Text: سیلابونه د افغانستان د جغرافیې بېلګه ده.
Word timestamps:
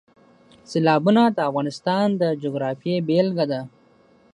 سیلابونه 0.69 1.21
د 1.31 1.37
افغانستان 1.49 2.07
د 2.21 2.23
جغرافیې 2.43 2.95
بېلګه 3.07 3.45
ده. 3.51 3.61